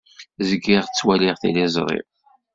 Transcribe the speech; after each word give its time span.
Zgiɣ 0.49 0.83
ttwaliɣ 0.85 1.35
tiliẓri. 1.41 1.99